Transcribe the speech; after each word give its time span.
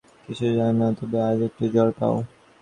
কিন্তু 0.23 0.45
আজ 0.59 0.73
নয়, 0.79 0.93
তুমি 0.99 1.17
আগে 1.29 1.43
একটু 1.49 1.63
জোর 1.73 1.89
পাও। 1.97 2.15